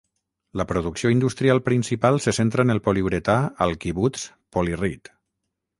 La 0.61 0.65
producció 0.71 1.11
industrial 1.15 1.61
principal 1.67 2.17
se 2.25 2.33
centra 2.39 2.67
en 2.67 2.75
el 2.77 2.83
poliuretà 2.89 3.39
al 3.67 3.79
quibuts 3.85 4.27
Polyrit. 4.57 5.17